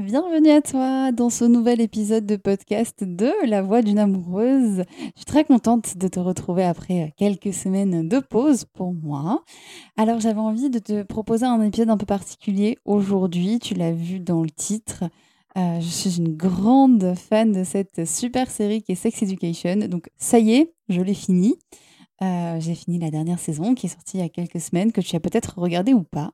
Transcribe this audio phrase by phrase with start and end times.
[0.00, 4.84] Bienvenue à toi dans ce nouvel épisode de podcast de La Voix d'une amoureuse.
[4.98, 9.44] Je suis très contente de te retrouver après quelques semaines de pause pour moi.
[9.98, 13.58] Alors j'avais envie de te proposer un épisode un peu particulier aujourd'hui.
[13.58, 15.04] Tu l'as vu dans le titre.
[15.58, 19.76] Euh, je suis une grande fan de cette super série qui est Sex Education.
[19.86, 21.56] Donc ça y est, je l'ai fini.
[22.22, 25.00] Euh, j'ai fini la dernière saison qui est sortie il y a quelques semaines, que
[25.00, 26.32] tu as peut-être regardé ou pas.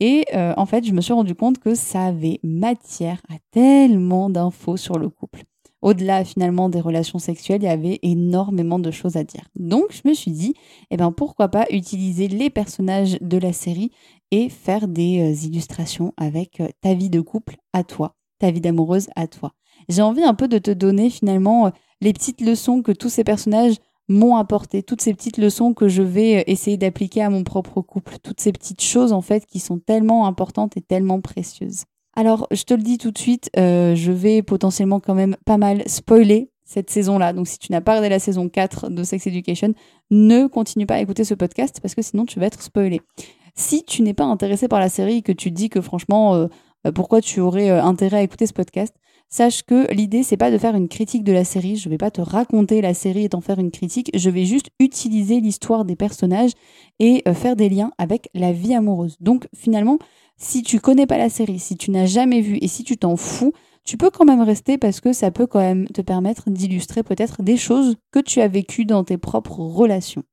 [0.00, 4.28] Et euh, en fait, je me suis rendu compte que ça avait matière à tellement
[4.28, 5.44] d'infos sur le couple.
[5.82, 9.48] Au-delà finalement des relations sexuelles, il y avait énormément de choses à dire.
[9.54, 10.54] Donc je me suis dit,
[10.90, 13.90] eh ben pourquoi pas utiliser les personnages de la série
[14.30, 19.08] et faire des euh, illustrations avec ta vie de couple à toi, ta vie d'amoureuse
[19.16, 19.52] à toi.
[19.88, 21.70] J'ai envie un peu de te donner finalement
[22.02, 23.76] les petites leçons que tous ces personnages
[24.10, 27.80] m'ont apporté, toutes ces petites leçons que je vais euh, essayer d'appliquer à mon propre
[27.80, 31.84] couple, toutes ces petites choses en fait qui sont tellement importantes et tellement précieuses.
[32.16, 35.58] Alors, je te le dis tout de suite, euh, je vais potentiellement quand même pas
[35.58, 37.32] mal spoiler cette saison-là.
[37.32, 39.74] Donc, si tu n'as pas regardé la saison 4 de Sex Education,
[40.10, 43.00] ne continue pas à écouter ce podcast parce que sinon tu vas être spoilé.
[43.54, 46.48] Si tu n'es pas intéressé par la série et que tu dis que franchement, euh,
[46.94, 48.94] pourquoi tu aurais intérêt à écouter ce podcast,
[49.32, 51.76] Sache que l'idée, c'est pas de faire une critique de la série.
[51.76, 54.10] Je vais pas te raconter la série et t'en faire une critique.
[54.12, 56.50] Je vais juste utiliser l'histoire des personnages
[56.98, 59.16] et euh, faire des liens avec la vie amoureuse.
[59.20, 59.98] Donc, finalement,
[60.36, 63.14] si tu connais pas la série, si tu n'as jamais vu et si tu t'en
[63.14, 63.52] fous,
[63.84, 67.42] tu peux quand même rester parce que ça peut quand même te permettre d'illustrer peut-être
[67.42, 70.24] des choses que tu as vécues dans tes propres relations.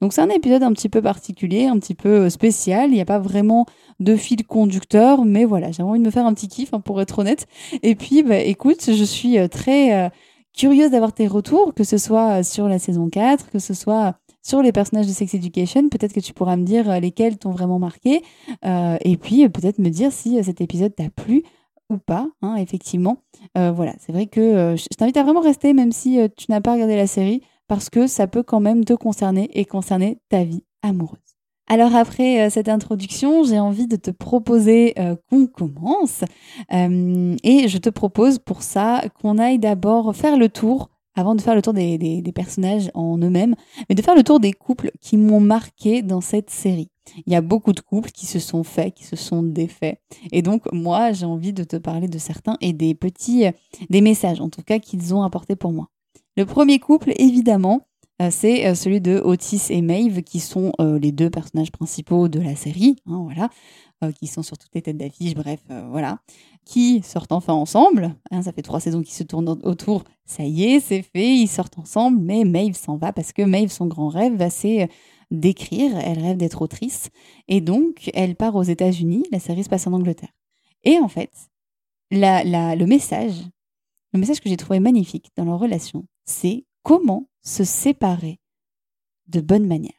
[0.00, 2.90] Donc c'est un épisode un petit peu particulier, un petit peu euh, spécial.
[2.90, 3.66] Il n'y a pas vraiment
[4.00, 7.00] de fil conducteur, mais voilà, j'ai envie de me faire un petit kiff hein, pour
[7.00, 7.46] être honnête.
[7.82, 10.08] Et puis, bah, écoute, je suis euh, très euh,
[10.56, 14.62] curieuse d'avoir tes retours, que ce soit sur la saison 4, que ce soit sur
[14.62, 15.88] les personnages de Sex Education.
[15.88, 18.22] Peut-être que tu pourras me dire lesquels t'ont vraiment marqué.
[18.64, 21.44] et puis, peut-être me dire si cet épisode t'a plu
[21.90, 23.18] ou pas, hein, effectivement.
[23.54, 26.96] voilà, c'est vrai que je t'invite à vraiment rester, même si tu n'as pas regardé
[26.96, 31.29] la série parce que ça peut quand même te concerner et concerner ta vie amoureuse.
[31.70, 36.24] Alors après euh, cette introduction, j'ai envie de te proposer euh, qu'on commence
[36.72, 41.40] euh, et je te propose pour ça qu'on aille d'abord faire le tour, avant de
[41.40, 43.54] faire le tour des, des personnages en eux-mêmes,
[43.88, 46.90] mais de faire le tour des couples qui m'ont marqué dans cette série.
[47.24, 50.00] Il y a beaucoup de couples qui se sont faits, qui se sont défaits.
[50.32, 53.44] Et donc, moi, j'ai envie de te parler de certains et des petits,
[53.90, 55.88] des messages, en tout cas, qu'ils ont apportés pour moi.
[56.36, 57.89] Le premier couple, évidemment, euh,
[58.28, 62.38] c'est euh, celui de Otis et Maeve, qui sont euh, les deux personnages principaux de
[62.38, 63.48] la série, hein, voilà,
[64.18, 66.20] qui sont sur toutes les têtes d'affiche, bref, voilà,
[66.64, 68.14] qui sortent enfin ensemble.
[68.30, 71.48] Hein, ça fait trois saisons qu'ils se tournent autour, ça y est, c'est fait, ils
[71.48, 74.88] sortent ensemble, mais Maeve s'en va parce que Maeve, son grand rêve, c'est
[75.30, 77.10] d'écrire, elle rêve d'être autrice,
[77.48, 80.32] et donc elle part aux États-Unis, la série se passe en Angleterre.
[80.84, 81.30] Et en fait,
[82.10, 83.34] le message,
[84.12, 88.40] le message que j'ai trouvé magnifique dans leur relation, c'est comment se séparer
[89.28, 89.92] de bonne manière.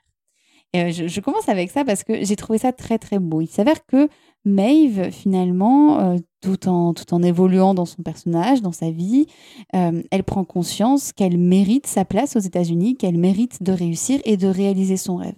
[0.74, 3.42] Et euh, je, commence avec ça parce que j'ai trouvé ça très très beau.
[3.42, 4.08] Il s'avère que
[4.46, 9.28] Maeve, finalement, euh, tout, en, tout en évoluant dans son personnage, dans sa vie,
[9.76, 14.38] euh, elle prend conscience qu'elle mérite sa place aux États-Unis, qu'elle mérite de réussir et
[14.38, 15.36] de réaliser son rêve.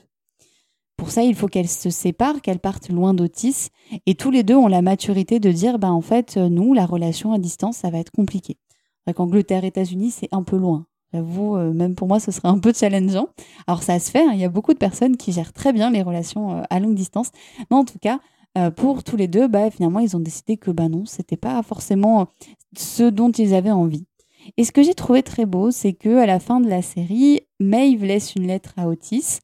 [0.97, 3.69] Pour ça, il faut qu'elle se sépare, qu'elle parte loin d'Otis.
[4.05, 7.33] Et tous les deux ont la maturité de dire, bah, en fait, nous, la relation
[7.33, 8.57] à distance, ça va être compliqué.
[9.17, 10.85] Angleterre, États-Unis, c'est un peu loin.
[11.13, 13.29] J'avoue, euh, même pour moi, ce serait un peu challengeant.
[13.67, 15.91] Alors ça se fait, hein, il y a beaucoup de personnes qui gèrent très bien
[15.91, 17.29] les relations euh, à longue distance.
[17.69, 18.19] Mais en tout cas,
[18.57, 21.61] euh, pour tous les deux, bah, finalement, ils ont décidé que bah non, c'était pas
[21.61, 22.27] forcément
[22.75, 24.05] ce dont ils avaient envie.
[24.57, 27.41] Et ce que j'ai trouvé très beau, c'est que à la fin de la série,
[27.59, 29.39] Maeve laisse une lettre à Otis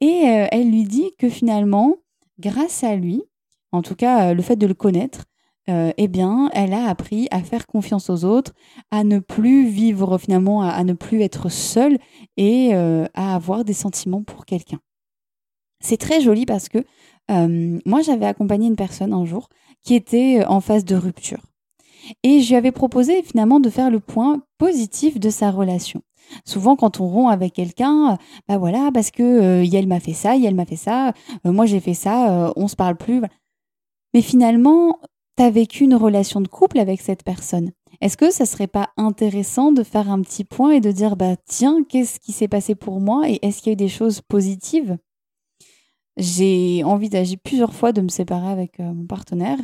[0.00, 0.22] et
[0.52, 1.96] elle lui dit que finalement,
[2.38, 3.24] grâce à lui,
[3.72, 5.24] en tout cas le fait de le connaître,
[5.68, 8.52] euh, eh bien, elle a appris à faire confiance aux autres,
[8.92, 11.98] à ne plus vivre finalement, à, ne plus être seule
[12.36, 14.78] et euh, à avoir des sentiments pour quelqu'un.
[15.80, 16.78] C'est très joli parce que
[17.32, 19.48] euh, moi, j'avais accompagné une personne un jour
[19.82, 21.42] qui était en phase de rupture.
[22.22, 26.02] Et je lui avais proposé finalement de faire le point positif de sa relation.
[26.44, 28.18] Souvent, quand on rompt avec quelqu'un,
[28.48, 31.12] bah voilà, parce que elle m'a fait ça, elle m'a fait ça,
[31.44, 33.20] moi j'ai fait ça, on se parle plus.
[34.14, 34.98] Mais finalement,
[35.36, 37.72] tu as vécu une relation de couple avec cette personne.
[38.00, 41.36] Est-ce que ça serait pas intéressant de faire un petit point et de dire bah
[41.46, 44.20] tiens, qu'est-ce qui s'est passé pour moi et est-ce qu'il y a eu des choses
[44.20, 44.98] positives?
[46.16, 49.58] J'ai envisagé plusieurs fois de me séparer avec euh, mon partenaire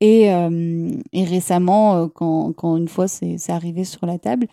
[0.00, 4.46] et, euh, récemment, euh, quand, quand, une fois c'est arrivé sur la table,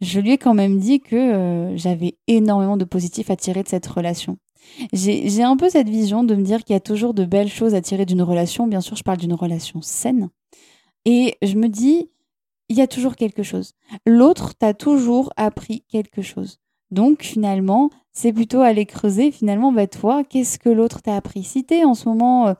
[0.00, 3.86] je lui ai quand même dit que j'avais énormément de positifs à tirer de cette
[3.86, 4.38] relation.
[4.92, 7.74] J'ai un peu cette vision de me dire qu'il y a toujours de belles choses
[7.74, 8.66] à tirer d'une relation.
[8.66, 10.28] Bien sûr, je parle d'une relation saine.
[11.04, 12.10] Et je me dis,
[12.68, 13.72] il y a toujours quelque chose.
[14.06, 16.58] L'autre t'a toujours appris quelque chose.
[16.90, 19.30] Donc finalement, c'est plutôt aller creuser.
[19.30, 21.44] Finalement, bah, toi, qu'est-ce que l'autre t'a appris?
[21.44, 22.54] Si tu es en ce moment, euh,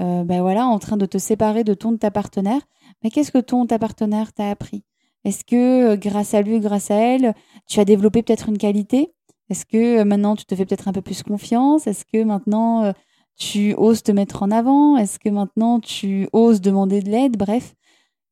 [0.00, 2.62] euh, bah, voilà, en train de te séparer de ton de ta partenaire,
[3.02, 4.84] mais qu'est-ce que ton ta partenaire t'a appris?
[5.24, 7.34] Est-ce que euh, grâce à lui, grâce à elle,
[7.68, 9.12] tu as développé peut-être une qualité?
[9.50, 11.86] Est-ce que euh, maintenant tu te fais peut-être un peu plus confiance?
[11.86, 12.92] Est-ce que maintenant euh,
[13.36, 14.96] tu oses te mettre en avant?
[14.96, 17.36] Est-ce que maintenant tu oses demander de l'aide?
[17.36, 17.74] Bref,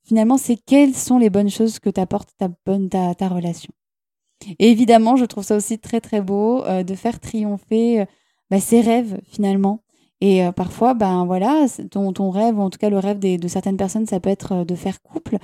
[0.05, 3.73] finalement, c'est quelles sont les bonnes choses que t'apporte ta, bonne, ta, ta relation.
[4.59, 8.07] Et évidemment, je trouve ça aussi très très beau euh, de faire triompher
[8.51, 9.83] bah, ses rêves finalement.
[10.23, 13.79] Et parfois, ben voilà, ton, ton rêve, ou en tout cas le rêve de certaines
[13.79, 15.39] personnes, ça peut être de faire couple.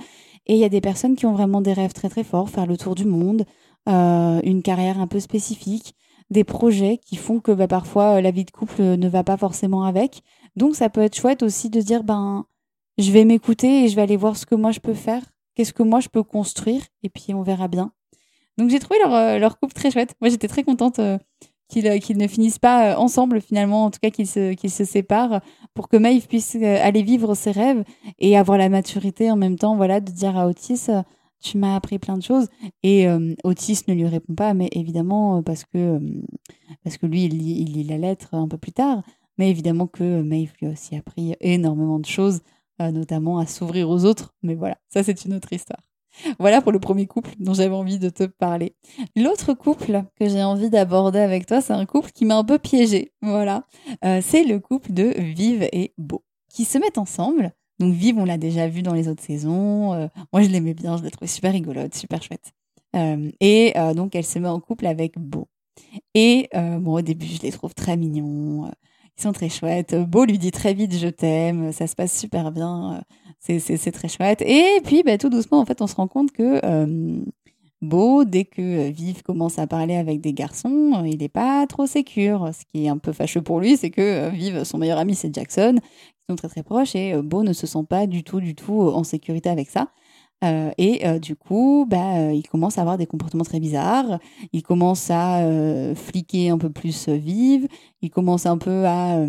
[0.47, 2.65] Et il y a des personnes qui ont vraiment des rêves très très forts, faire
[2.65, 3.43] le tour du monde, euh,
[3.87, 5.95] une carrière un peu spécifique,
[6.29, 9.23] des projets qui font que bah, parfois euh, la vie de couple euh, ne va
[9.23, 10.23] pas forcément avec.
[10.55, 12.45] Donc ça peut être chouette aussi de dire ben
[12.97, 15.21] je vais m'écouter et je vais aller voir ce que moi je peux faire,
[15.55, 17.91] qu'est-ce que moi je peux construire et puis on verra bien.
[18.57, 20.15] Donc j'ai trouvé leur, leur couple très chouette.
[20.19, 20.99] Moi j'étais très contente
[21.69, 25.41] qu'ils ne finissent pas ensemble finalement, en tout cas qu'ils se, se séparent
[25.75, 27.83] pour que Maeve puisse aller vivre ses rêves
[28.17, 30.87] et avoir la maturité en même temps voilà de dire à Otis
[31.41, 32.47] tu m'as appris plein de choses.
[32.83, 36.21] Et euh, Otis ne lui répond pas, mais évidemment, euh, parce que, euh,
[36.83, 39.03] parce que lui, il lit, la lettre un peu plus tard.
[39.37, 42.41] Mais évidemment que Maeve lui a aussi appris énormément de choses,
[42.79, 44.33] notamment à s'ouvrir aux autres.
[44.41, 45.79] Mais voilà, ça, c'est une autre histoire.
[46.39, 48.75] Voilà pour le premier couple dont j'avais envie de te parler.
[49.15, 52.57] L'autre couple que j'ai envie d'aborder avec toi, c'est un couple qui m'a un peu
[52.57, 53.13] piégé.
[53.21, 53.67] Voilà,
[54.01, 58.37] c'est le couple de Vive et Beau, qui se mettent ensemble donc Vive, on l'a
[58.37, 59.93] déjà vu dans les autres saisons.
[59.93, 62.53] Euh, moi, je l'aimais bien, je l'ai trouvé super rigolote, super chouette.
[62.95, 65.47] Euh, et euh, donc, elle se met en couple avec Beau.
[66.15, 68.71] Et bon, au début, je les trouve très mignons.
[69.17, 69.95] ils sont très chouettes.
[69.95, 71.71] Beau lui dit très vite je t'aime.
[71.71, 73.03] Ça se passe super bien.
[73.39, 74.41] c'est très chouette.
[74.41, 76.59] Et puis, bah, tout doucement, en fait, on se rend compte que
[77.81, 82.49] Beau, dès que Vive commence à parler avec des garçons, il n'est pas trop sécure.
[82.53, 85.33] Ce qui est un peu fâcheux pour lui, c'est que Vive, son meilleur ami, c'est
[85.33, 85.75] Jackson,
[86.29, 88.81] sont très très proches et euh, Beau ne se sent pas du tout du tout
[88.81, 89.91] euh, en sécurité avec ça.
[90.43, 94.19] Euh, et du coup, bah, il commence à avoir des comportements très bizarres.
[94.53, 95.41] Il commence à
[95.95, 97.67] fliquer un peu plus vive.
[98.03, 99.25] Il commence un peu à,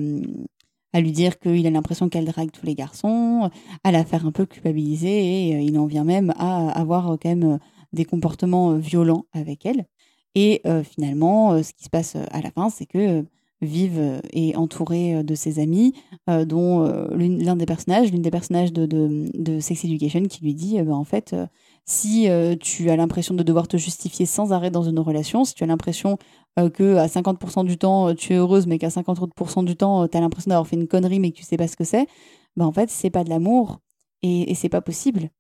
[0.93, 3.49] à lui dire qu'il a l'impression qu'elle drague tous les garçons,
[3.85, 5.09] à la faire un peu culpabiliser.
[5.09, 7.59] Et il en vient même à avoir quand même
[7.93, 9.87] des comportements violents avec elle.
[10.35, 13.25] Et finalement, ce qui se passe à la fin, c'est que
[13.61, 15.93] Vive et entourée euh, de ses amis,
[16.31, 20.95] euh, dont euh, l'un des personnages, des personnages de, Sex Education, qui lui dit bah,
[20.95, 21.35] en fait,
[21.85, 22.29] si
[22.61, 25.67] tu as l'impression de devoir te justifier sans arrêt dans une relation, si tu as
[25.67, 26.19] l'impression
[26.57, 30.21] que à 50% du temps tu es heureuse, mais qu'à 50% du temps tu as
[30.21, 32.07] l'impression d'avoir fait une connerie mais que tu sais pas ce que c'est,
[32.57, 33.79] ben en fait c'est pas de l'amour
[34.23, 35.31] et, et c'est pas possible.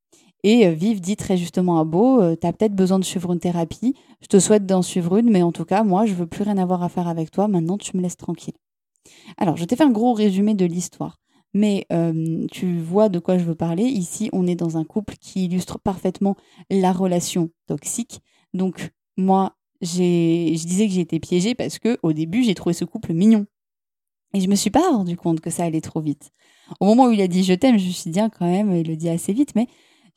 [0.44, 3.94] Et Vive dit très justement à Beau, tu as peut-être besoin de suivre une thérapie,
[4.20, 6.58] je te souhaite d'en suivre une, mais en tout cas, moi, je veux plus rien
[6.58, 8.54] avoir à faire avec toi, maintenant tu me laisses tranquille.
[9.36, 11.18] Alors, je t'ai fait un gros résumé de l'histoire,
[11.54, 11.86] mais
[12.52, 13.84] tu vois de quoi je veux parler.
[13.84, 16.36] Ici, on est dans un couple qui illustre parfaitement
[16.70, 18.20] la relation toxique.
[18.54, 22.72] Donc, moi, j'ai, je disais que j'ai été piégée parce que au début, j'ai trouvé
[22.74, 23.46] ce couple mignon.
[24.34, 26.30] Et je me suis pas rendu compte que ça allait trop vite.
[26.80, 28.74] Au moment où il a dit je t'aime, je me suis dit ah, quand même,
[28.74, 29.66] il le dit assez vite, mais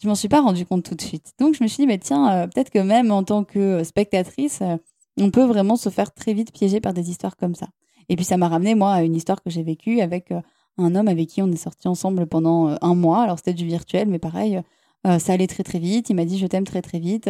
[0.01, 1.33] je m'en suis pas rendu compte tout de suite.
[1.39, 4.59] Donc je me suis dit, mais tiens, euh, peut-être que même en tant que spectatrice,
[4.61, 4.77] euh,
[5.19, 7.67] on peut vraiment se faire très vite piéger par des histoires comme ça.
[8.09, 10.41] Et puis ça m'a ramené, moi, à une histoire que j'ai vécue avec euh,
[10.77, 13.21] un homme avec qui on est sorti ensemble pendant un mois.
[13.21, 14.61] Alors c'était du virtuel, mais pareil,
[15.03, 16.09] ça allait très très vite.
[16.09, 17.29] Il m'a dit, je t'aime très très vite.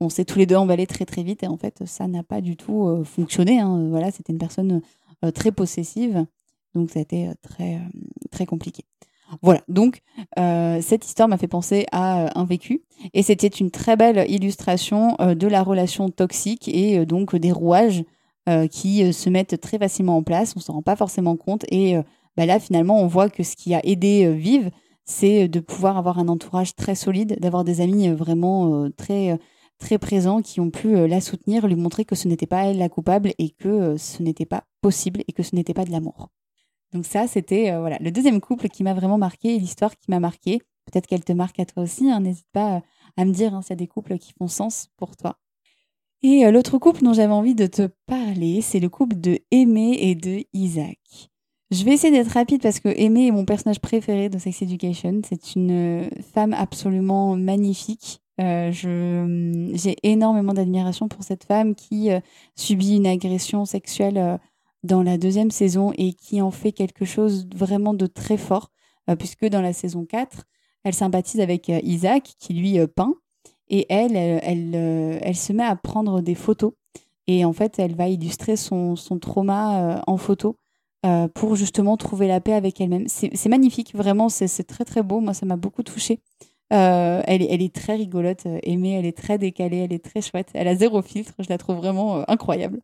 [0.00, 1.42] On s'est tous les deux emballés très très vite.
[1.42, 3.60] Et en fait, ça n'a pas du tout fonctionné.
[3.60, 3.86] Hein.
[3.90, 4.80] Voilà, c'était une personne
[5.34, 6.24] très possessive.
[6.74, 7.80] Donc ça a été très,
[8.30, 8.84] très compliqué.
[9.42, 10.02] Voilà, donc
[10.38, 12.82] euh, cette histoire m'a fait penser à euh, un vécu.
[13.14, 18.04] Et c'était une très belle illustration euh, de la relation toxique et donc des rouages
[18.72, 21.64] qui se mettent très facilement en place, on s'en rend pas forcément compte.
[21.70, 21.94] Et
[22.36, 24.72] bah là finalement on voit que ce qui a aidé Vive,
[25.04, 29.38] c'est de pouvoir avoir un entourage très solide, d'avoir des amis vraiment très
[29.78, 32.88] très présents qui ont pu la soutenir, lui montrer que ce n'était pas elle la
[32.88, 36.30] coupable et que ce n'était pas possible et que ce n'était pas de l'amour.
[36.92, 40.20] Donc ça, c'était euh, le deuxième couple qui m'a vraiment marqué et l'histoire qui m'a
[40.20, 40.60] marqué.
[40.86, 42.10] Peut-être qu'elle te marque à toi aussi.
[42.10, 42.80] Hein, n'hésite pas euh,
[43.16, 45.38] à me dire hein, des couples qui font sens pour toi.
[46.22, 49.96] Et euh, l'autre couple dont j'avais envie de te parler, c'est le couple de Aimé
[50.00, 50.98] et de Isaac.
[51.70, 55.20] Je vais essayer d'être rapide parce que Aimé est mon personnage préféré de Sex Education.
[55.24, 58.20] C'est une femme absolument magnifique.
[58.40, 62.10] je, j'ai énormément d'admiration pour cette femme qui
[62.56, 64.40] subit une agression sexuelle
[64.82, 68.70] dans la deuxième saison et qui en fait quelque chose vraiment de très fort,
[69.08, 70.44] euh, puisque dans la saison 4,
[70.84, 73.14] elle sympathise avec euh, Isaac, qui lui euh, peint,
[73.68, 74.74] et elle, elle,
[75.22, 76.72] elle, se met à prendre des photos.
[77.28, 80.56] Et en fait, elle va illustrer son, son trauma en photo
[81.34, 83.06] pour justement trouver la paix avec elle-même.
[83.06, 85.20] C'est magnifique, vraiment, c'est très très beau.
[85.20, 86.18] Moi, ça m'a beaucoup touchée.
[86.70, 90.48] elle, elle, est très rigolote, aimée, elle est très décalée, elle est très chouette.
[90.52, 92.80] Elle a zéro filtre, je la trouve vraiment incroyable.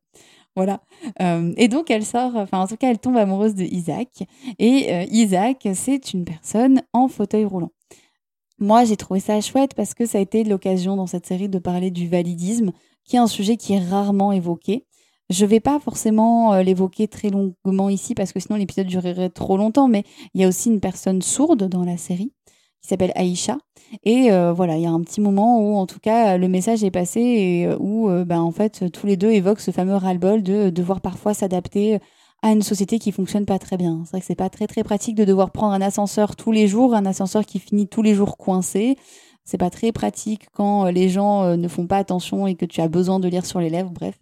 [0.57, 0.81] Voilà.
[1.21, 4.25] Euh, et donc elle sort, enfin en tout cas elle tombe amoureuse de Isaac.
[4.59, 7.71] Et euh, Isaac, c'est une personne en fauteuil roulant.
[8.59, 11.59] Moi j'ai trouvé ça chouette parce que ça a été l'occasion dans cette série de
[11.59, 12.73] parler du validisme,
[13.05, 14.87] qui est un sujet qui est rarement évoqué.
[15.29, 19.59] Je vais pas forcément euh, l'évoquer très longuement ici parce que sinon l'épisode durerait trop
[19.59, 22.33] longtemps, mais il y a aussi une personne sourde dans la série
[22.81, 23.59] qui s'appelle Aïcha.
[24.05, 26.85] Et euh, voilà, il y a un petit moment où, en tout cas, le message
[26.85, 29.95] est passé et euh, où, euh, ben, en fait, tous les deux évoquent ce fameux
[29.95, 31.99] ras-le-bol de devoir parfois s'adapter
[32.43, 34.02] à une société qui fonctionne pas très bien.
[34.05, 36.69] C'est vrai que c'est pas très très pratique de devoir prendre un ascenseur tous les
[36.69, 38.97] jours, un ascenseur qui finit tous les jours coincé.
[39.45, 42.88] C'est pas très pratique quand les gens ne font pas attention et que tu as
[42.88, 43.90] besoin de lire sur les lèvres.
[43.90, 44.19] Bref.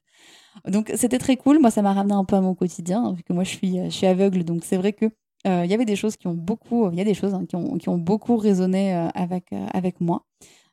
[0.69, 1.59] Donc c'était très cool.
[1.59, 3.91] Moi, ça m'a ramené un peu à mon quotidien, vu que moi je suis, je
[3.91, 4.45] suis aveugle.
[4.45, 5.07] Donc c'est vrai que
[5.45, 7.57] il y avait des choses qui ont beaucoup, il y a des choses hein, qui,
[7.57, 10.25] ont, qui ont beaucoup résonné euh, avec, euh, avec moi.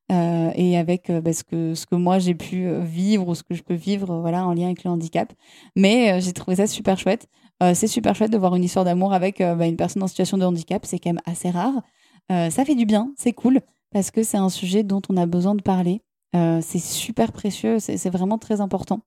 [0.10, 3.64] et avec bah, ce, que, ce que moi j'ai pu vivre ou ce que je
[3.64, 5.32] peux vivre voilà, en lien avec le handicap.
[5.78, 7.28] Mais j'ai trouvé ça super chouette.
[7.74, 10.44] c'est super chouette de voir une histoire d'amour avec bah, une personne en situation de
[10.44, 10.86] handicap.
[10.86, 11.82] C'est quand même assez rare.
[12.30, 13.62] ça fait du bien, c'est cool,
[13.94, 16.02] parce que c'est un sujet dont on a besoin de parler.
[16.36, 19.02] Euh, c'est super précieux, c'est vraiment très important.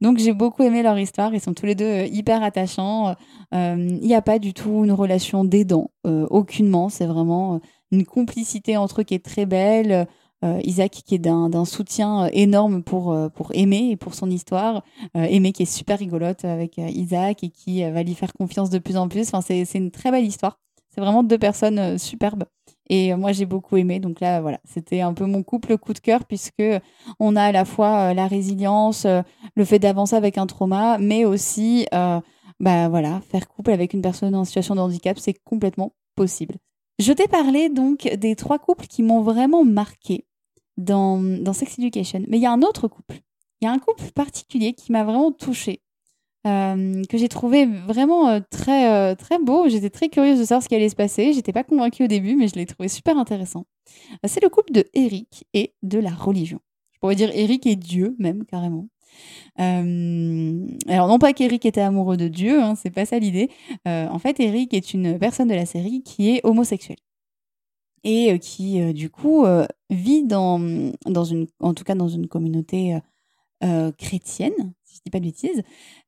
[0.00, 3.14] Donc j'ai beaucoup aimé leur histoire, ils sont tous les deux euh, hyper attachants.
[3.54, 6.88] Euh, il n'y a pas du tout une relation d'aidant, aucunement.
[6.88, 7.60] C'est vraiment
[7.90, 10.06] une complicité entre eux qui est très belle.
[10.64, 14.82] Isaac qui est d'un soutien énorme pour, pour Aimé et pour son histoire.
[15.14, 18.96] Aimé qui est super rigolote avec Isaac et qui va lui faire confiance de plus
[18.96, 19.28] en plus.
[19.28, 20.58] Enfin, c'est une très belle histoire.
[20.88, 22.44] C'est vraiment deux personnes superbes.
[22.90, 24.00] Et euh, moi, j'ai beaucoup aimé.
[24.00, 26.62] Donc là, voilà, c'était un peu mon couple coup de cœur puisque
[27.20, 29.22] on a à la fois euh, la résilience, euh,
[29.54, 34.34] le fait d'avancer avec un trauma, mais aussi, bah voilà, faire couple avec une personne
[34.34, 36.56] en situation de handicap, c'est complètement possible.
[36.98, 40.26] Je t'ai parlé donc des trois couples qui m'ont vraiment marqué
[40.76, 42.24] dans, dans Sex Education.
[42.28, 43.20] Mais il y a un autre couple.
[43.60, 45.80] Il y a un couple particulier qui m'a vraiment touchée
[46.46, 49.68] euh, que j'ai trouvé vraiment euh, très, euh, très beau.
[49.68, 51.34] J'étais très curieuse de savoir ce qui allait se passer.
[51.34, 53.66] J'étais pas convaincue au début, mais je l'ai trouvé super intéressant.
[54.24, 56.60] C'est le couple de Eric et de la religion.
[56.92, 58.88] Je pourrais dire Eric et Dieu, même, carrément.
[59.56, 63.50] alors, non pas qu'Eric était amoureux de Dieu, hein, c'est pas ça l'idée.
[63.86, 66.98] en fait, Eric est une personne de la série qui est homosexuelle.
[68.04, 69.44] et qui du coup
[69.90, 72.98] vit dans, dans une, en tout cas dans une communauté
[73.98, 75.62] chrétienne, je dis pas de bêtises.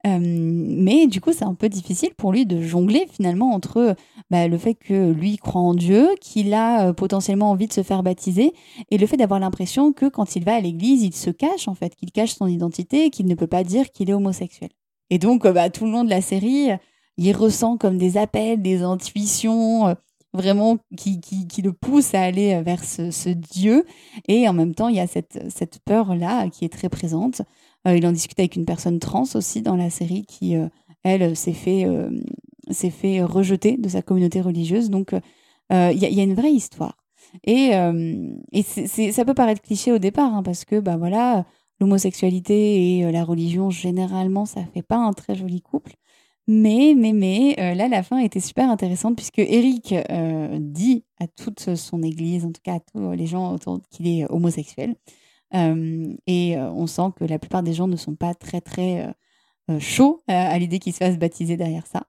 [0.04, 3.96] mais du coup, c'est un peu difficile pour lui de jongler finalement entre
[4.30, 8.02] bah, le fait que lui croit en Dieu, qu'il a potentiellement envie de se faire
[8.02, 8.52] baptiser,
[8.90, 11.74] et le fait d'avoir l'impression que quand il va à l'église, il se cache en
[11.74, 14.70] fait, qu'il cache son identité, qu'il ne peut pas dire qu'il est homosexuel.
[15.10, 16.68] Et donc, bah, tout le long de la série,
[17.16, 19.94] il ressent comme des appels, des intuitions
[20.34, 21.20] vraiment qui,
[21.62, 23.84] le poussent à aller vers ce, Dieu.
[24.28, 27.42] Et en même temps, il y a cette, cette peur-là qui est très présente.
[27.86, 30.68] Euh, il en discute avec une personne trans aussi dans la série qui, euh,
[31.02, 32.10] elle, s'est fait, euh,
[32.70, 34.90] s'est fait rejeter de sa communauté religieuse.
[34.90, 35.12] Donc,
[35.70, 36.98] il y, a une vraie histoire.
[37.44, 37.70] Et,
[38.52, 41.46] et ça peut paraître cliché au départ, hein, parce que bah, voilà,
[41.80, 45.94] l'homosexualité et la religion, généralement, ça fait pas un très joli couple.
[46.46, 49.94] Mais, mais, mais, là, la fin était super intéressante puisque Eric
[50.60, 54.30] dit à toute son église, en tout cas à tous les gens autour qu'il est
[54.30, 54.94] homosexuel.
[55.54, 59.14] Euh, et euh, on sent que la plupart des gens ne sont pas très, très
[59.70, 62.04] euh, chauds à l'idée qu'il se fasse baptiser derrière ça.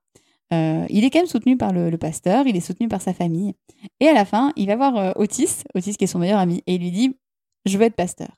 [0.52, 3.54] il est quand même soutenu par le, pasteur, il est soutenu par sa famille.
[4.00, 6.76] Et à la fin, il va voir Otis, Otis qui est son meilleur ami, et
[6.76, 7.18] il lui dit
[7.66, 8.30] Je veux être pasteur.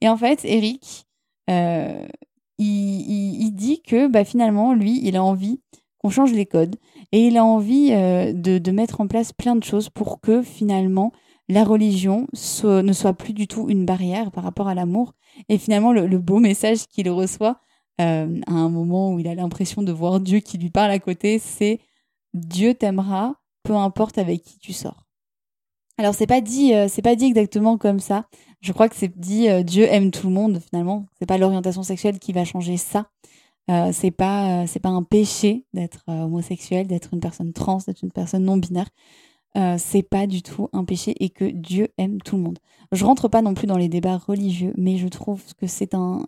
[0.00, 1.06] Et en fait, Eric,
[1.48, 5.60] il, dit que bah, finalement, lui, il a envie
[5.98, 6.76] qu'on change les codes
[7.12, 11.12] et il a envie de, mettre en place plein de choses pour que finalement
[11.48, 12.26] la religion
[12.64, 15.14] ne soit plus du tout une barrière par rapport à l'amour.
[15.48, 17.60] Et finalement, le, beau message qu'il reçoit
[18.00, 20.98] euh, à un moment où il a l'impression de voir Dieu qui lui parle à
[20.98, 21.80] côté, c'est
[22.34, 25.06] Dieu t'aimera, peu importe avec qui tu sors.
[25.98, 28.26] Alors c'est pas dit, euh, c'est pas dit exactement comme ça.
[28.60, 31.06] Je crois que c'est dit euh, Dieu aime tout le monde finalement.
[31.18, 33.08] C'est pas l'orientation sexuelle qui va changer ça.
[33.92, 38.44] c'est pas, c'est pas un péché d'être homosexuel, d'être une personne trans, d'être une personne
[38.44, 38.88] non binaire.
[39.56, 42.58] Euh, c'est pas du tout un péché et que Dieu aime tout le monde.
[42.92, 46.26] Je rentre pas non plus dans les débats religieux, mais je trouve que c'est un,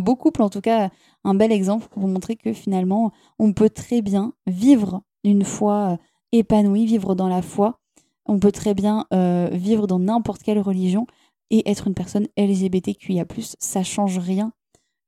[0.00, 0.90] beau couple, en tout cas
[1.24, 5.96] un bel exemple pour montrer que finalement on peut très bien vivre une foi euh,
[6.30, 7.80] épanouie, vivre dans la foi.
[8.26, 11.06] On peut très bien euh, vivre dans n'importe quelle religion
[11.50, 13.24] et être une personne LGBTQIA+,
[13.58, 14.52] ça change rien.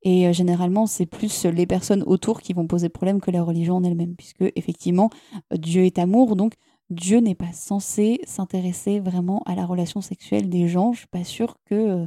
[0.02, 3.85] Et généralement, c'est plus les personnes autour qui vont poser problème que la religion en
[3.85, 5.11] elle-même, puisque effectivement,
[5.52, 6.54] Dieu est amour, donc
[6.90, 10.92] Dieu n'est pas censé s'intéresser vraiment à la relation sexuelle des gens.
[10.92, 12.07] Je suis pas sûre que, euh,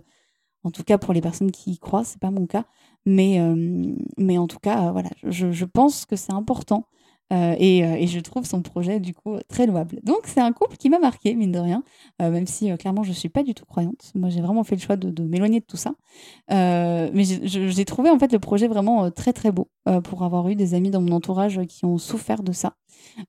[0.64, 2.66] en tout cas pour les personnes qui y croient, c'est pas mon cas.
[3.06, 6.88] Mais, euh, en tout cas, euh, voilà, je, pense que c'est important
[7.34, 10.00] et, et, je trouve son projet du coup très louable.
[10.04, 11.84] Donc c'est un couple qui m'a marqué, mine de rien,
[12.20, 14.12] même si clairement je suis pas du tout croyante.
[14.14, 15.96] Moi j'ai vraiment fait le choix de, m'éloigner de tout ça.
[16.50, 19.70] mais j'ai trouvé en fait le projet vraiment très très beau
[20.04, 22.76] pour avoir eu des amis dans mon entourage qui ont souffert de ça.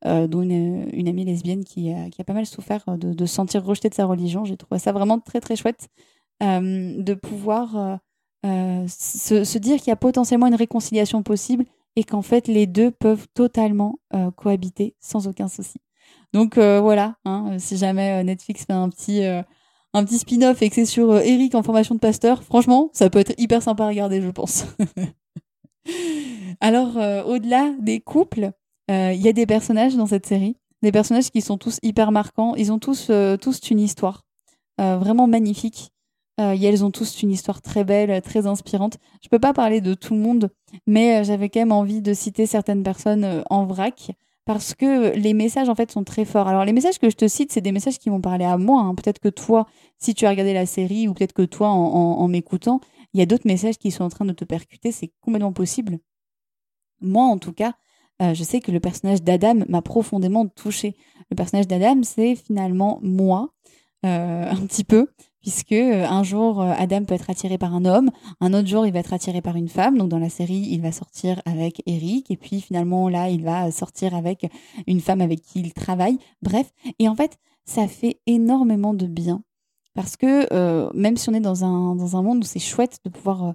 [0.06, 3.88] Euh, dont une, amie lesbienne qui a, pas mal souffert de, de se sentir rejetée
[3.88, 4.44] de sa religion.
[4.44, 5.88] J'ai trouvé ça vraiment très très chouette
[6.42, 7.98] euh, de pouvoir
[8.46, 11.64] euh, se, dire qu'il y a potentiellement une réconciliation possible
[11.96, 13.98] et qu'en fait les deux peuvent totalement
[14.36, 15.78] cohabiter sans aucun souci.
[16.32, 20.86] Donc voilà, hein, si jamais Netflix fait un petit un petit spin-off et que c'est
[20.86, 24.30] sur Eric en formation de pasteur, franchement, ça peut être hyper sympa à regarder, je
[24.30, 24.66] pense.
[26.60, 28.52] Alors, au-delà des couples,
[28.90, 32.12] euh, il y a des personnages dans cette série, des personnages qui sont tous hyper
[32.12, 32.54] marquants.
[32.56, 34.24] Ils ont tous, euh, tous une histoire
[34.80, 35.90] euh, vraiment magnifique.
[36.38, 38.98] Elles ont tous une histoire très belle, très inspirante.
[39.22, 40.50] Je peux pas parler de tout le monde,
[40.86, 44.10] mais j'avais quand même envie de citer certaines personnes en vrac
[44.44, 46.48] parce que les messages en fait sont très forts.
[46.48, 48.82] Alors les messages que je te cite, c'est des messages qui m'ont parlé à moi.
[48.82, 48.94] Hein.
[48.94, 49.66] Peut-être que toi,
[49.98, 52.80] si tu as regardé la série, ou peut-être que toi, en, en m'écoutant,
[53.14, 54.92] il y a d'autres messages qui sont en train de te percuter.
[54.92, 55.98] C'est complètement possible.
[57.00, 57.74] Moi, en tout cas,
[58.22, 60.96] euh, je sais que le personnage d'Adam m'a profondément touchée.
[61.30, 63.50] Le personnage d'Adam, c'est finalement moi,
[64.04, 65.08] euh, un petit peu,
[65.44, 68.92] puisque euh, un jour Adam peut être attiré par un homme, un autre jour il
[68.92, 69.98] va être attiré par une femme.
[69.98, 73.70] Donc dans la série, il va sortir avec Eric, et puis finalement là, il va
[73.70, 74.46] sortir avec
[74.86, 76.18] une femme avec qui il travaille.
[76.42, 79.42] Bref, et en fait, ça fait énormément de bien.
[79.94, 83.10] Parce que même si on est dans un, dans un monde où c'est chouette de
[83.10, 83.54] pouvoir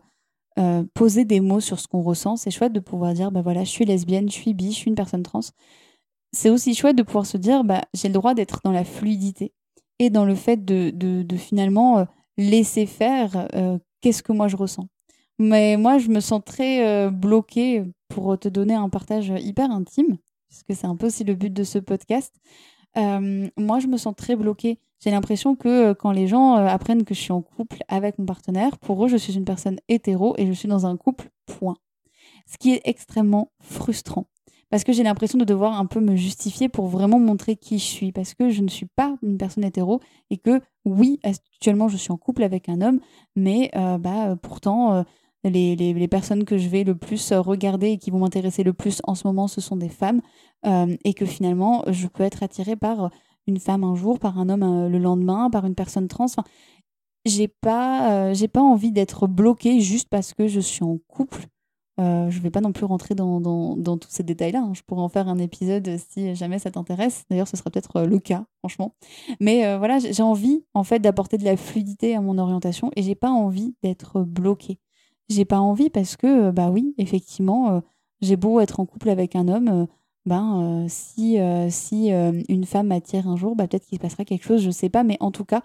[0.59, 2.35] euh, poser des mots sur ce qu'on ressent.
[2.35, 4.89] C'est chouette de pouvoir dire, bah voilà, je suis lesbienne, je suis bi, je suis
[4.89, 5.39] une personne trans.
[6.33, 9.53] C'est aussi chouette de pouvoir se dire, bah, j'ai le droit d'être dans la fluidité
[9.99, 12.05] et dans le fait de, finalement euh,
[12.37, 14.87] laisser faire euh, qu'est-ce que moi je ressens.
[15.41, 20.17] Mais moi, je me sens très bloquée pour te donner un partage hyper intime,
[20.49, 22.35] puisque c'est un peu aussi le but de ce podcast.
[22.97, 27.05] moi, je me sens très bloquée j'ai l'impression que euh, quand les gens euh, apprennent
[27.05, 30.35] que je suis en couple avec mon partenaire, pour eux, je suis une personne hétéro
[30.37, 31.77] et je suis dans un couple, point.
[32.45, 34.27] Ce qui est extrêmement frustrant.
[34.69, 37.83] Parce que j'ai l'impression de devoir un peu me justifier pour vraiment montrer qui je
[37.83, 41.97] suis, parce que je ne suis pas une personne hétéro et que oui, actuellement je
[41.97, 42.99] suis en couple avec un homme,
[43.35, 45.03] mais euh, bah, pourtant euh,
[45.43, 49.15] les, personnes que je vais le plus regarder et qui vont m'intéresser le plus en
[49.15, 50.21] ce moment, ce sont des femmes,
[50.65, 53.09] euh, et que finalement je peux être attirée par
[53.47, 56.27] une femme un jour, par un homme le lendemain, par une personne trans.
[57.25, 61.47] J'ai pas, j'ai pas envie d'être bloquée juste parce que je suis en couple
[61.99, 64.61] euh, je ne vais pas non plus rentrer dans, tous ces détails-là.
[64.61, 64.71] Hein.
[64.73, 67.25] Je pourrais en faire un épisode si jamais ça t'intéresse.
[67.29, 68.93] D'ailleurs, ce sera peut-être euh, le cas, franchement.
[69.41, 73.03] Mais euh, voilà, j'ai envie en fait d'apporter de la fluidité à mon orientation et
[73.03, 74.79] j'ai pas envie d'être bloquée.
[75.27, 77.83] J'ai pas envie parce que, bah oui, effectivement,
[78.19, 79.85] j'ai beau être en couple avec un homme,
[80.25, 84.71] ben si une femme m'attire un jour, bah peut-être qu'il se passera quelque chose, je
[84.71, 85.03] sais pas.
[85.03, 85.61] Mais en tout cas,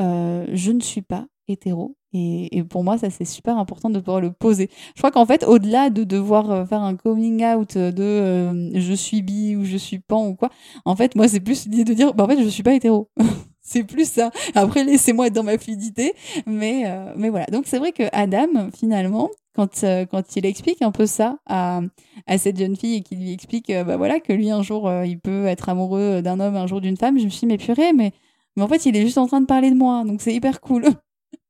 [0.00, 1.94] je ne suis pas hétéro.
[2.16, 4.70] Et, pour moi, ça, c'est super important de pouvoir le poser.
[4.94, 8.94] Je crois qu'en fait, au-delà de devoir euh, faire un coming out de euh, je
[8.94, 10.48] suis bi ou je suis pan ou quoi,
[10.84, 13.10] en fait, moi, c'est plus l'idée de dire, bah, en fait, je suis pas hétéro.
[13.60, 14.30] c'est plus ça.
[14.54, 16.12] Après, laissez-moi être dans ma fluidité.
[16.46, 17.46] Mais, euh, mais voilà.
[17.46, 21.80] Donc, c'est vrai que Adam, finalement, quand, quand il explique un peu ça à,
[22.28, 25.18] à cette jeune fille et qu'il lui explique bah voilà, que lui, un jour, il
[25.18, 27.92] peut être amoureux d'un homme, un jour d'une femme, je me suis dit, mais purée,
[27.92, 28.12] mais,
[28.56, 30.04] mais en fait, il est juste en train de parler de moi.
[30.04, 30.84] Donc, c'est hyper cool.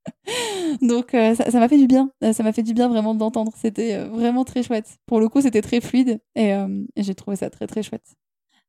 [0.82, 3.52] Donc euh, ça m'a fait du bien, euh, ça m'a fait du bien vraiment d'entendre.
[3.56, 4.98] C'était euh, vraiment très chouette.
[5.06, 6.54] Pour le coup, c'était très fluide et,
[6.96, 8.14] j'ai trouvé ça très très chouette.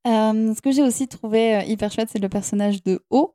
[0.05, 3.33] ce que j'ai aussi trouvé hyper chouette, c'est le personnage de O.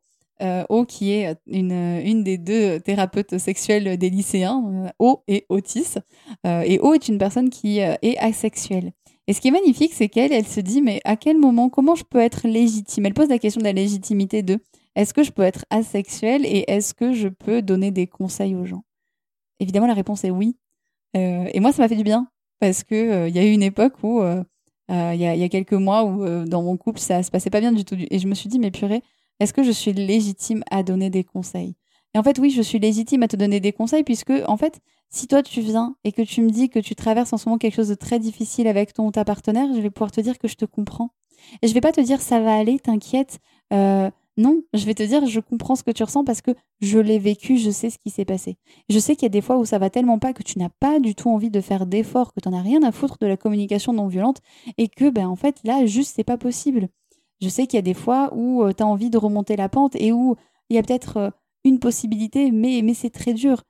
[0.69, 5.97] O qui est une, une des deux thérapeutes sexuelles des lycéens, O et Otis.
[6.45, 8.91] et O est une personne qui est asexuelle.
[9.27, 11.95] Et ce qui est magnifique, c'est qu'elle, elle se dit, mais à quel moment, comment
[11.95, 13.05] je peux être légitime?
[13.05, 14.59] Elle pose la question de la légitimité de
[14.95, 18.65] est-ce que je peux être asexuelle et est-ce que je peux donner des conseils aux
[18.65, 18.83] gens?
[19.59, 20.57] Évidemment, la réponse est oui.
[21.15, 22.27] Euh, et moi, ça m'a fait du bien
[22.59, 24.43] parce que euh, il y a eu une époque où euh,
[24.89, 27.85] il y, a, quelques mois où dans mon couple ça se passait pas bien du
[27.85, 29.01] tout et je me suis dit mais purée,
[29.39, 31.75] est-ce que je suis légitime à donner des conseils?
[32.13, 34.81] Et en fait, oui, je suis légitime à te donner des conseils puisque en fait,
[35.09, 37.57] si toi tu viens et que tu me dis que tu traverses en ce moment
[37.57, 40.37] quelque chose de très difficile avec ton ou ta partenaire, je vais pouvoir te dire
[40.37, 41.11] que je te comprends.
[41.61, 43.39] Et je vais pas te dire ça va aller, t'inquiète.
[44.37, 47.19] Non, je vais te dire, je comprends ce que tu ressens parce que je l'ai
[47.19, 48.57] vécu, je sais ce qui s'est passé.
[48.89, 50.69] Je sais qu'il y a des fois où ça va tellement pas que tu n'as
[50.69, 53.27] pas du tout envie de faire d'efforts, que tu n'en as rien à foutre de
[53.27, 54.39] la communication non violente
[54.77, 56.87] et que, ben, en fait, là, juste, c'est pas possible.
[57.41, 59.67] Je sais qu'il y a des fois où euh, tu as envie de remonter la
[59.67, 60.35] pente et où
[60.69, 61.29] il y a peut-être euh,
[61.65, 63.63] une possibilité, mais, mais c'est très dur.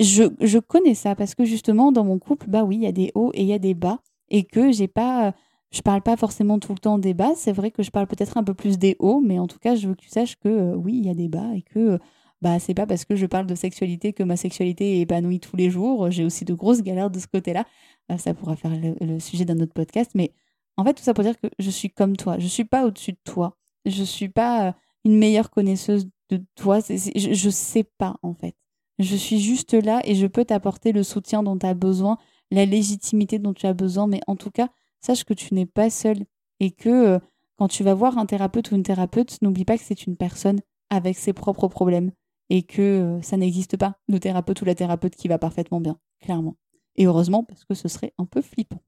[0.00, 2.92] Je, je connais ça parce que justement, dans mon couple, bah oui, il y a
[2.92, 5.34] des hauts et il y a des bas et que j'ai pas
[5.74, 7.32] je parle pas forcément tout le temps des bas.
[7.34, 9.74] C'est vrai que je parle peut-être un peu plus des hauts, mais en tout cas,
[9.74, 11.78] je veux que tu saches que euh, oui, il y a des bas et que
[11.78, 11.98] euh,
[12.42, 15.56] bah c'est pas parce que je parle de sexualité que ma sexualité est épanouie tous
[15.56, 16.12] les jours.
[16.12, 17.64] J'ai aussi de grosses galères de ce côté-là.
[18.12, 20.32] Euh, ça pourra faire le, sujet d'un autre podcast, mais
[20.76, 22.38] en fait, tout ça pour dire que je suis comme toi.
[22.38, 23.56] Je suis pas au-dessus de toi.
[23.84, 26.78] Je suis pas une meilleure connaisseuse de toi.
[26.80, 28.54] je, je sais pas en fait.
[29.00, 32.18] Je suis juste là et je peux t'apporter le soutien dont tu as besoin,
[32.52, 34.68] la légitimité dont tu as besoin, mais en tout cas
[35.04, 36.24] sache que tu n'es pas seul
[36.60, 37.18] et que euh,
[37.56, 40.60] quand tu vas voir un thérapeute ou une thérapeute, n'oublie pas que c'est une personne
[40.90, 42.10] avec ses propres problèmes
[42.50, 45.98] et que euh, ça n'existe pas, le thérapeute ou la thérapeute qui va parfaitement bien,
[46.20, 46.56] clairement.
[46.96, 48.82] Et heureusement, parce que ce serait un peu flippant.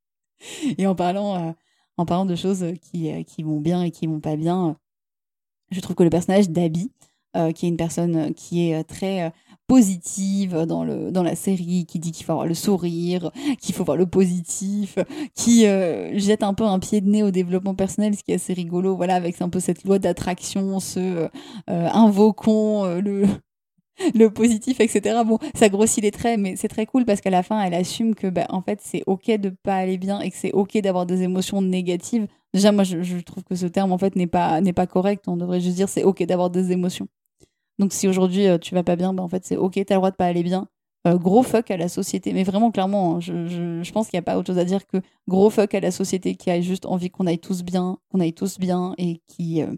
[0.78, 1.52] et en parlant, euh,
[1.96, 4.76] en parlant de choses qui, qui vont bien et qui vont pas bien,
[5.70, 6.92] je trouve que le personnage d'Abby,
[7.54, 9.32] qui est une personne qui est très
[9.72, 13.84] positive dans, le, dans la série, qui dit qu'il faut avoir le sourire, qu'il faut
[13.84, 14.98] voir le positif,
[15.34, 18.34] qui euh, jette un peu un pied de nez au développement personnel, ce qui est
[18.34, 21.28] assez rigolo, voilà, avec un peu cette loi d'attraction, ce euh,
[21.68, 23.24] invoquons euh, le,
[24.14, 25.22] le positif, etc.
[25.24, 28.14] Bon, ça grossit les traits, mais c'est très cool parce qu'à la fin, elle assume
[28.14, 31.06] que, bah, en fait, c'est ok de pas aller bien et que c'est ok d'avoir
[31.06, 32.26] des émotions négatives.
[32.52, 35.24] Déjà, moi, je, je, trouve que ce terme, en fait, n'est pas, n'est pas correct.
[35.28, 37.08] On devrait juste dire c'est ok d'avoir des émotions.
[37.82, 39.98] Donc si aujourd'hui euh, tu vas pas bien, bah, en fait c'est ok, t'as le
[39.98, 40.68] droit de pas aller bien.
[41.04, 44.22] Euh, gros fuck à la société, mais vraiment clairement, hein, je, pense qu'il n'y a
[44.22, 47.10] pas autre chose à dire que gros fuck à la société qui a juste envie
[47.10, 49.74] qu'on aille tous bien, qu'on aille tous bien et qui, euh,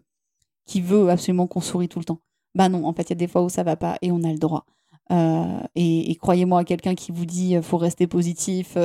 [0.67, 2.19] qui veut absolument qu'on sourit tout le temps.
[2.55, 4.23] Bah non, en fait il y a des fois où ça va pas et on
[4.23, 4.67] a le droit.
[5.75, 8.77] et, et croyez-moi, quelqu'un qui vous dit faut rester positif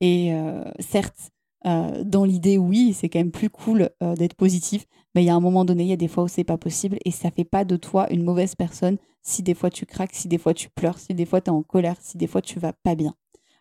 [0.00, 0.32] et
[0.78, 1.30] certes
[1.62, 5.40] dans l'idée, oui, c'est quand même plus cool d'être positif, mais il y a un
[5.40, 7.64] moment donné, il y a des fois où c'est pas possible et ça fait pas
[7.64, 10.98] de toi une mauvaise personne si des fois tu craques, si des fois tu pleures,
[10.98, 13.14] si des fois tu es en colère, si des fois tu vas pas bien.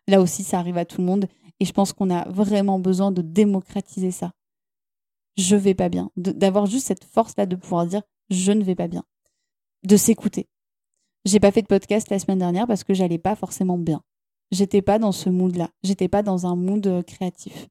[0.08, 1.28] Là aussi, ça arrive à tout le monde
[1.60, 4.32] et je pense qu'on a vraiment besoin de démocratiser ça.
[5.38, 8.88] Je vais pas bien, d'avoir juste cette force-là de pouvoir dire je ne vais pas
[8.88, 9.04] bien,
[9.84, 10.48] de s'écouter.
[11.26, 14.02] J'ai pas fait de podcast la semaine dernière parce que j'allais pas forcément bien.
[14.52, 15.70] J'étais pas dans ce mood-là.
[15.84, 17.68] J'étais pas dans un mood euh, créatif.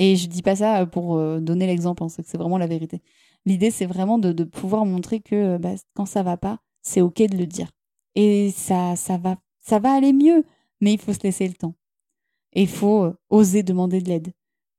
[0.00, 3.02] Et je dis pas ça pour donner l'exemple, hein, c'est vraiment la vérité.
[3.44, 7.36] L'idée, c'est vraiment de, pouvoir montrer que bah, quand ça va pas, c'est ok de
[7.36, 7.70] le dire.
[8.14, 10.42] Et ça, ça va, ça va aller mieux,
[10.80, 11.74] mais il faut se laisser le temps.
[12.54, 14.32] Et il faut oser demander de l'aide,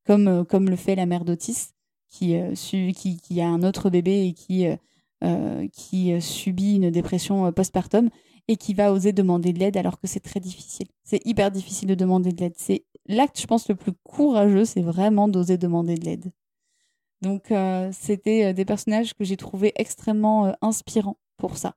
[0.04, 1.68] comme comme le fait la mère d'Otis,
[2.10, 4.66] qui a un autre bébé et qui
[5.72, 8.10] qui subit une dépression postpartum
[8.48, 10.88] et qui va oser demander de l'aide alors que c'est très difficile.
[11.04, 12.54] C'est hyper difficile de demander de l'aide.
[12.56, 16.32] C'est l'acte, je pense, le plus courageux, c'est vraiment d'oser demander de l'aide.
[17.22, 21.76] Donc, euh, c'était euh, des personnages que j'ai trouvés extrêmement euh, inspirants pour ça.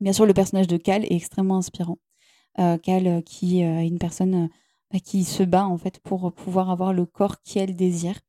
[0.00, 1.98] Bien sûr, le personnage de Cal est extrêmement inspirant.
[2.82, 4.50] Cal, qui est une personne
[4.92, 8.20] bah, qui se bat en fait pour pouvoir avoir le corps qu'elle désire.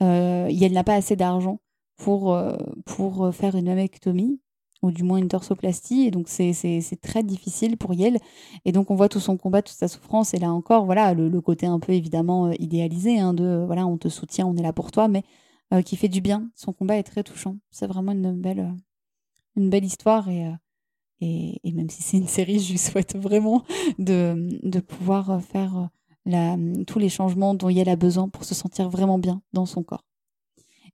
[0.00, 1.60] elle n'a pas assez d'argent
[1.96, 2.36] pour,
[2.84, 4.40] pour faire une mammectomie,
[4.82, 6.02] ou du moins une torsoplastie.
[6.02, 8.18] Et donc, c'est très difficile pour Yel.
[8.64, 10.34] Et donc, on voit tout son combat, toute sa souffrance.
[10.34, 13.96] Et là encore, voilà, le, côté un peu évidemment euh, idéalisé hein, de voilà, on
[13.96, 15.22] te soutient, on est là pour toi, mais
[15.72, 16.50] euh, qui fait du bien.
[16.54, 17.56] Son combat est très touchant.
[17.70, 18.80] C'est vraiment une belle, euh,
[19.56, 20.28] une belle histoire.
[20.28, 20.50] Et,
[21.20, 23.62] et, même si c'est une série, je lui souhaite vraiment
[23.98, 25.88] de, de pouvoir faire
[26.26, 29.84] la, tous les changements dont Yel a besoin pour se sentir vraiment bien dans son
[29.84, 30.04] corps.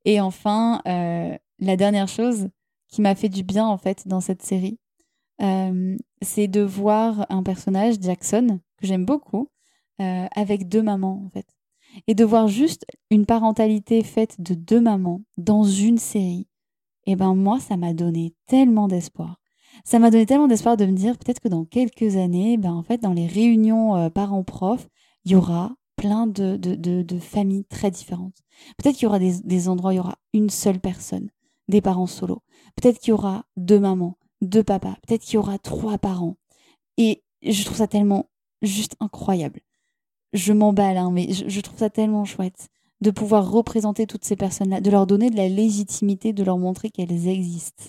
[0.05, 2.49] Et enfin, la dernière chose,
[2.89, 4.79] qui m'a fait du bien en fait dans cette série,
[5.41, 9.49] euh, c'est de voir un personnage, Jackson, que j'aime beaucoup,
[10.01, 11.47] euh, avec deux mamans en fait.
[12.07, 16.49] Et de voir juste une parentalité faite de deux mamans dans une série,
[17.07, 19.41] et eh ben moi, ça m'a donné tellement d'espoir.
[19.83, 22.83] Ça m'a donné tellement d'espoir de me dire peut-être que dans quelques années, ben en
[22.83, 24.87] fait, dans les réunions euh, parents-profs,
[25.25, 28.37] il y aura plein de, de, de, familles très différentes.
[28.77, 31.31] Peut-être qu'il y aura des, des endroits où il y aura une seule personne,
[31.69, 32.43] des parents solo.
[32.77, 36.37] Peut-être qu'il y aura deux mamans, deux papas, peut-être qu'il y aura trois parents.
[36.97, 38.29] Et je trouve ça tellement
[38.63, 39.61] juste incroyable.
[40.33, 42.69] Je m'emballe, hein, mais je, trouve ça tellement chouette
[43.01, 46.91] de pouvoir représenter toutes ces personnes-là, de leur donner de la légitimité, de leur montrer
[46.91, 47.85] qu'elles existent.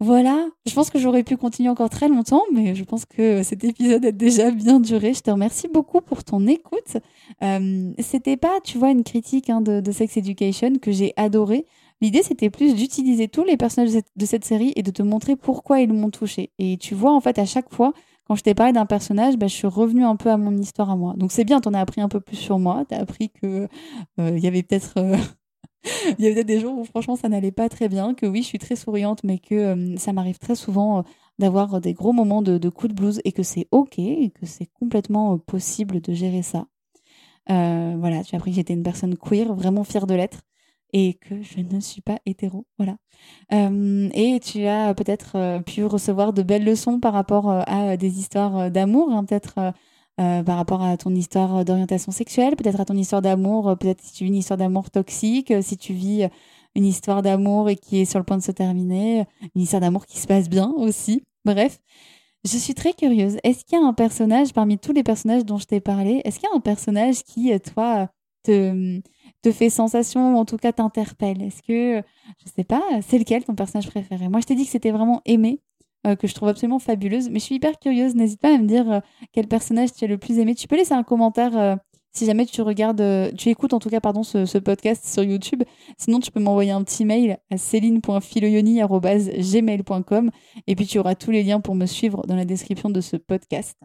[0.00, 3.62] Voilà, je pense que j'aurais pu continuer encore très longtemps, mais je pense que cet
[3.62, 5.14] épisode a déjà bien duré.
[5.14, 6.96] Je te remercie beaucoup pour ton écoute.
[7.42, 11.64] Euh, C'était pas, tu vois, une critique hein, de, de, Sex Education que j'ai adoré.
[12.00, 15.80] L'idée, c'était plus d'utiliser tous les personnages de cette, série et de te montrer pourquoi
[15.80, 16.50] ils m'ont touché.
[16.58, 17.92] Et tu vois, en fait, à chaque fois,
[18.26, 20.90] quand je t'ai parlé d'un personnage, bah, je suis revenue un peu à mon histoire
[20.90, 21.14] à moi.
[21.16, 22.84] Donc c'est bien, t'en as appris un peu plus sur moi.
[22.88, 23.68] T'as appris que
[24.18, 25.16] euh, il y avait peut-être euh,
[26.18, 28.48] y avait peut-être des jours où franchement ça n'allait pas très bien, que oui, je
[28.48, 31.04] suis très souriante, mais que euh, ça m'arrive très souvent
[31.38, 34.46] d'avoir des gros moments de, de coups de blues et que c'est ok et que
[34.46, 36.66] c'est complètement possible de gérer ça.
[37.48, 40.42] voilà, as appris que j'étais une personne queer, vraiment fière de l'être
[40.94, 42.66] et que je ne suis pas hétéro.
[42.78, 42.96] Voilà.
[43.52, 47.96] Euh, et tu as peut-être euh, pu recevoir de belles leçons par rapport euh, à
[47.96, 49.74] des histoires d'amour, hein, peut-être
[50.16, 54.22] par rapport à ton histoire d'orientation sexuelle, peut-être à ton histoire d'amour, peut-être si tu
[54.22, 56.28] vis une histoire d'amour toxique, si tu vis
[56.76, 59.24] une histoire d'amour et qui est sur le point de se terminer,
[59.56, 61.24] une histoire d'amour qui se passe bien aussi.
[61.44, 61.80] Bref.
[62.44, 63.38] Je suis très curieuse.
[63.42, 66.38] Est-ce qu'il y a un personnage parmi tous les personnages dont je t'ai parlé Est-ce
[66.38, 68.10] qu'il y a un personnage qui, toi,
[68.44, 69.00] te,
[69.44, 72.02] te fait sensation en tout cas t'interpelle Est-ce que,
[72.44, 74.28] je sais pas, c'est lequel ton personnage préféré?
[74.28, 75.60] Moi, je t'ai dit que c'était vraiment aimé,
[76.06, 78.14] euh, que je trouve absolument fabuleuse, mais je suis hyper curieuse.
[78.14, 79.00] N'hésite pas à me dire euh,
[79.32, 80.54] quel personnage tu as le plus aimé.
[80.54, 81.76] Tu peux laisser un commentaire euh,
[82.12, 85.62] si jamais tu regardes, tu écoutes en tout cas pardon ce, podcast sur YouTube.
[85.98, 90.30] Sinon, tu peux m'envoyer un petit mail à céline.filoyoni.gmail.com
[90.68, 93.16] et puis tu auras tous les liens pour me suivre dans la description de ce
[93.16, 93.76] podcast.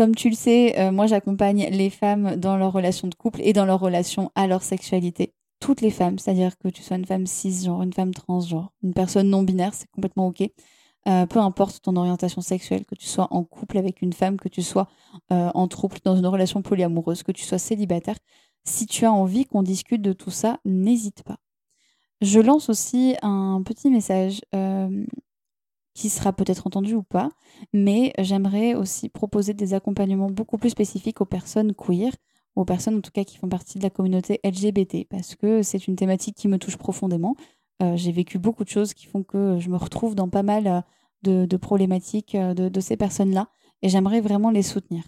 [0.00, 3.52] Comme tu le sais, euh, moi j'accompagne les femmes dans leur relation de couple et
[3.52, 5.34] dans leur relation à leur sexualité.
[5.60, 9.28] Toutes les femmes, c'est-à-dire que tu sois une femme cisgenre, une femme transgenre, une personne
[9.28, 10.48] non binaire, c'est complètement ok.
[11.06, 14.48] Euh, peu importe ton orientation sexuelle, que tu sois en couple avec une femme, que
[14.48, 14.88] tu sois
[15.32, 18.16] euh, en trouble dans une relation polyamoureuse, que tu sois célibataire,
[18.64, 21.36] si tu as envie qu'on discute de tout ça, n'hésite pas.
[22.22, 24.40] Je lance aussi un petit message
[26.00, 27.28] qui sera peut-être entendu ou pas,
[27.74, 32.10] mais j'aimerais aussi proposer des accompagnements beaucoup plus spécifiques aux personnes queer,
[32.56, 35.86] aux personnes en tout cas qui font partie de la communauté LGBT, parce que c'est
[35.88, 37.36] une thématique qui me touche profondément.
[37.82, 40.84] Euh, j'ai vécu beaucoup de choses qui font que je me retrouve dans pas mal
[41.26, 43.50] euh, de, problématiques euh, de, de ces personnes-là,
[43.82, 45.04] et j'aimerais vraiment les soutenir.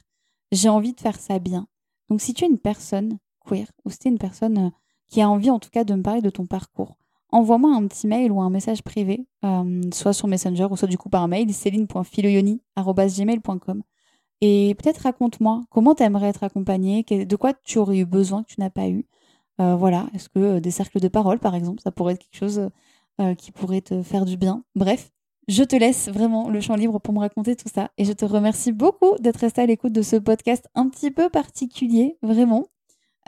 [0.53, 1.69] J'ai envie de faire ça bien.
[2.11, 4.73] Donc si tu es une personne queer, ou si tu es une personne
[5.09, 6.99] qui a envie en tout cas de me parler de ton parcours,
[7.33, 10.99] envoie-moi un petit mail ou un message privé, euh, soit sur Messenger ou soit du
[10.99, 13.83] coup par mail, céline.filoyoni.gmail.com.
[14.41, 18.53] Et peut-être raconte-moi comment tu aimerais être accompagnée, de quoi tu aurais eu besoin que
[18.53, 19.07] tu n'as pas eu.
[19.61, 22.39] Euh, voilà, est-ce que euh, des cercles de parole, par exemple, ça pourrait être quelque
[22.39, 22.69] chose
[23.39, 24.65] qui pourrait te faire du bien.
[24.75, 25.13] Bref,
[25.49, 27.91] je te laisse vraiment le champ libre pour me raconter tout ça.
[27.99, 31.29] Et je te remercie beaucoup d'être resté à l'écoute de ce podcast un petit peu
[31.29, 32.69] particulier, vraiment.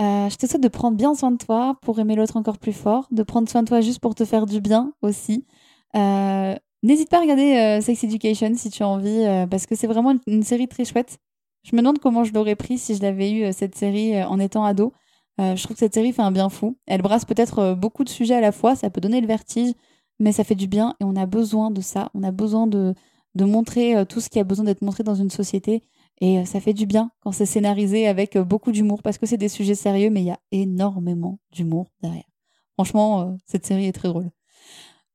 [0.01, 2.73] Euh, je te souhaite de prendre bien soin de toi pour aimer l'autre encore plus
[2.73, 5.47] fort, de prendre soin de toi juste pour te faire du bien aussi.
[5.95, 9.87] Euh, n'hésite pas à regarder euh, Sex Education si tu as envie, parce que c'est
[9.87, 11.19] vraiment une, série très chouette.
[11.63, 14.65] Je me demande comment je l'aurais pris si je l'avais eu cette série en étant
[14.65, 14.93] ado.
[15.39, 16.77] je trouve que cette série fait un bien fou.
[16.87, 19.73] Elle brasse peut-être beaucoup de sujets à la fois, ça peut donner le vertige,
[20.19, 22.11] mais ça fait du bien et on a besoin de ça.
[22.15, 22.95] On a besoin de,
[23.35, 25.85] de montrer tout ce qui a besoin d'être montré dans une société.
[26.21, 29.27] Et euh, ça fait du bien quand c'est scénarisé avec euh, beaucoup d'humour, parce que
[29.27, 32.29] c'est des sujets sérieux, mais il y a énormément d'humour derrière.
[32.75, 34.31] Franchement, euh, cette série est très drôle.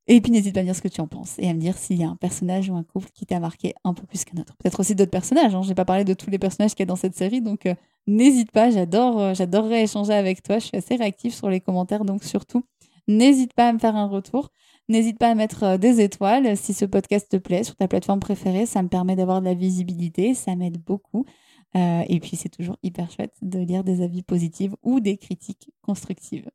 [0.08, 1.60] Et puis n'hésite pas à me dire ce que tu en penses et à me
[1.60, 4.26] dire s'il y a un personnage ou un couple qui t'a marqué un peu plus
[4.26, 4.56] qu'un autre.
[4.58, 5.54] Peut-être aussi d'autres personnages.
[5.54, 5.62] Hein.
[5.62, 7.68] Je n'ai pas parlé de tous les personnages qu'il y a dans cette série, donc
[8.08, 8.72] n'hésite pas.
[8.72, 10.58] J'adore, j'adorerais échanger avec toi.
[10.58, 12.64] Je suis assez réactive sur les commentaires, donc surtout
[13.10, 14.50] n'hésite pas à me faire un retour.
[14.90, 18.20] N'hésite pas à mettre euh, des étoiles si ce podcast te plaît sur ta plateforme
[18.20, 18.66] préférée.
[18.66, 21.26] Ça me permet d'avoir de la visibilité, ça m'aide beaucoup.
[21.76, 25.72] Euh, et puis c'est toujours hyper chouette de lire des avis positifs ou des critiques
[25.84, 26.50] constructives.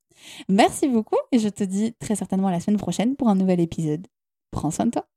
[0.48, 3.60] Merci beaucoup et je te dis très certainement à la semaine prochaine pour un nouvel
[3.60, 4.06] épisode.
[4.50, 5.13] Prends soin de toi.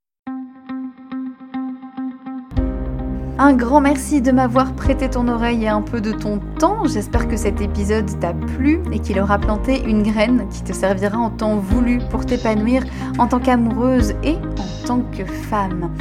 [3.39, 6.87] Un grand merci de m'avoir prêté ton oreille et un peu de ton temps.
[6.87, 11.19] J'espère que cet épisode t'a plu et qu'il aura planté une graine qui te servira
[11.19, 12.83] en temps voulu pour t'épanouir
[13.19, 15.91] en tant qu'amoureuse et en tant que femme.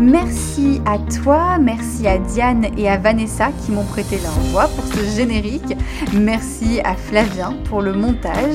[0.00, 4.84] Merci à toi, merci à Diane et à Vanessa qui m'ont prêté leur voix pour
[4.84, 5.76] ce générique.
[6.14, 8.54] Merci à Flavien pour le montage.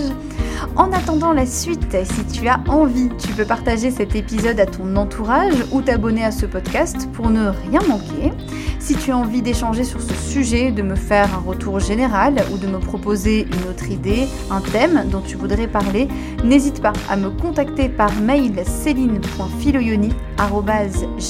[0.78, 4.96] En attendant la suite, si tu as envie, tu peux partager cet épisode à ton
[4.96, 8.32] entourage ou t'abonner à ce podcast pour ne rien manquer.
[8.80, 12.58] Si tu as envie d'échanger sur ce sujet, de me faire un retour général ou
[12.58, 16.08] de me proposer une autre idée, un thème dont tu voudrais parler,
[16.44, 18.54] n'hésite pas à me contacter par mail.